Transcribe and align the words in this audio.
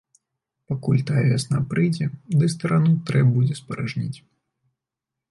Пакуль 0.71 1.01
тая 1.09 1.25
вясна 1.31 1.59
прыйдзе 1.73 2.05
ды 2.39 2.49
старану 2.53 2.93
трэ 3.09 3.21
будзе 3.35 3.53
спаражніць. 3.61 4.17